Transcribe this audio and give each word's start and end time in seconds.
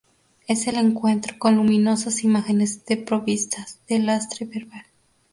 Es 0.47 0.65
el 0.65 0.77
encuentro 0.77 1.37
con 1.37 1.57
luminosas 1.57 2.23
imágenes 2.23 2.83
desprovistas 2.87 3.81
de 3.87 3.99
lastre 3.99 4.47
verbal. 4.47 4.83